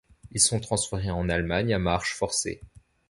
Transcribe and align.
Ils 0.31 0.39
sont 0.41 0.59
transférés 0.59 1.11
en 1.11 1.29
Allemagne 1.29 1.75
à 1.75 1.77
marche 1.77 2.15
forcée. 2.15 2.59